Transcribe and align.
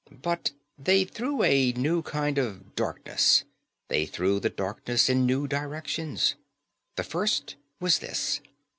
But 0.23 0.53
they 0.79 1.05
threw 1.05 1.43
a 1.43 1.73
new 1.73 2.01
kind 2.01 2.39
of 2.39 2.73
darkness; 2.75 3.43
they 3.87 4.07
threw 4.07 4.39
the 4.39 4.49
darkness 4.49 5.11
in 5.11 5.27
new 5.27 5.45
directions. 5.47 6.33
The 6.95 7.03
first 7.03 7.55
was 7.79 7.99
this. 7.99 8.41